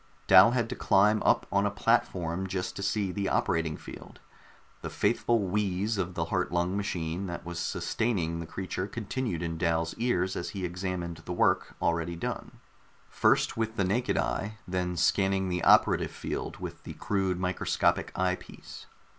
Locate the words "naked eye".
13.83-14.57